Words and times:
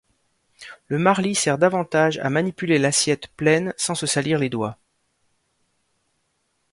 Le 0.87 0.97
marli 0.97 1.35
sert 1.35 1.59
davantage 1.59 2.17
à 2.17 2.31
manipuler 2.31 2.79
l'assiette 2.79 3.27
pleine 3.37 3.71
sans 3.77 3.93
se 3.93 4.07
salir 4.07 4.39
les 4.39 4.49
doigts. 4.49 4.79